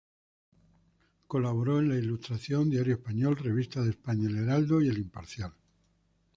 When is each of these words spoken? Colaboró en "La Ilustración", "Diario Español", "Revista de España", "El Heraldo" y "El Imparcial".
Colaboró 1.27 1.77
en 1.77 1.89
"La 1.89 1.95
Ilustración", 1.95 2.71
"Diario 2.71 2.95
Español", 2.95 3.35
"Revista 3.37 3.83
de 3.83 3.91
España", 3.91 4.29
"El 4.29 4.37
Heraldo" 4.39 4.81
y 4.81 4.87
"El 4.87 4.97
Imparcial". 4.97 5.53